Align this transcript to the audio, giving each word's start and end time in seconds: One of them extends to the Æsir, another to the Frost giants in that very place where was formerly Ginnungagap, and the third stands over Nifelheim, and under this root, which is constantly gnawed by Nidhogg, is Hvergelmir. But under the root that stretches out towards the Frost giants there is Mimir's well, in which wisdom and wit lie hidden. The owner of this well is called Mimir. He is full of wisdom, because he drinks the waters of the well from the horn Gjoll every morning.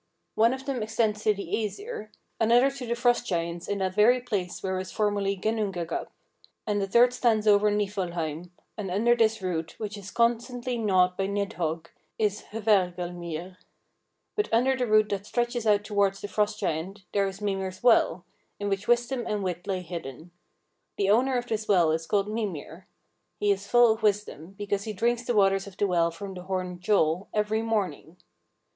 One 0.33 0.51
of 0.51 0.65
them 0.65 0.81
extends 0.81 1.23
to 1.25 1.33
the 1.35 1.45
Æsir, 1.47 2.09
another 2.39 2.71
to 2.71 2.87
the 2.87 2.95
Frost 2.95 3.27
giants 3.27 3.67
in 3.67 3.77
that 3.77 3.93
very 3.93 4.19
place 4.19 4.63
where 4.63 4.75
was 4.75 4.91
formerly 4.91 5.37
Ginnungagap, 5.37 6.07
and 6.65 6.81
the 6.81 6.87
third 6.87 7.13
stands 7.13 7.45
over 7.45 7.69
Nifelheim, 7.69 8.49
and 8.75 8.89
under 8.89 9.15
this 9.15 9.43
root, 9.43 9.75
which 9.77 9.95
is 9.99 10.09
constantly 10.09 10.75
gnawed 10.79 11.15
by 11.17 11.27
Nidhogg, 11.27 11.89
is 12.17 12.45
Hvergelmir. 12.51 13.57
But 14.35 14.51
under 14.51 14.75
the 14.75 14.87
root 14.87 15.09
that 15.09 15.27
stretches 15.27 15.67
out 15.67 15.83
towards 15.83 16.21
the 16.21 16.27
Frost 16.27 16.59
giants 16.59 17.03
there 17.13 17.27
is 17.27 17.39
Mimir's 17.39 17.83
well, 17.83 18.25
in 18.59 18.69
which 18.69 18.87
wisdom 18.87 19.27
and 19.27 19.43
wit 19.43 19.67
lie 19.67 19.81
hidden. 19.81 20.31
The 20.97 21.11
owner 21.11 21.37
of 21.37 21.45
this 21.45 21.67
well 21.67 21.91
is 21.91 22.07
called 22.07 22.27
Mimir. 22.27 22.87
He 23.39 23.51
is 23.51 23.67
full 23.67 23.91
of 23.93 24.01
wisdom, 24.01 24.53
because 24.57 24.85
he 24.85 24.93
drinks 24.93 25.25
the 25.25 25.35
waters 25.35 25.67
of 25.67 25.77
the 25.77 25.85
well 25.85 26.09
from 26.09 26.33
the 26.33 26.45
horn 26.45 26.79
Gjoll 26.79 27.27
every 27.35 27.61
morning. 27.61 28.17